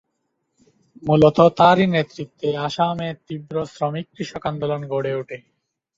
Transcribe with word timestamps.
মূলত 1.03 1.37
তারই 1.57 1.85
নেতৃত্বে 1.87 2.49
আসামে 2.67 3.07
তীব্র 3.25 3.55
শ্রমিক-কৃষক 3.73 4.43
আন্দোলন 4.45 4.81
গড়ে 4.87 5.11
ওঠে। 5.15 5.37